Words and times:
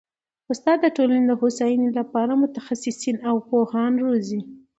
استاد 0.51 0.77
د 0.81 0.87
ټولني 0.97 1.23
د 1.27 1.31
هوسايني 1.41 1.89
لپاره 1.99 2.33
متخصصین 2.43 3.15
او 3.29 3.35
پوهان 3.49 3.93
روزي. 4.05 4.41